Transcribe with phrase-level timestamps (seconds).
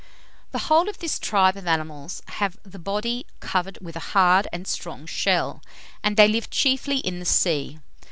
[0.51, 4.65] The whole of this tribe of animals have the body covered with a hard and
[4.65, 5.61] strong shell,
[6.03, 7.77] and they live chiefly in the sea.